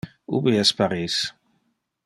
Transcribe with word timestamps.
Ubi 0.37 0.53
es 0.61 0.71
Paris? 0.81 1.19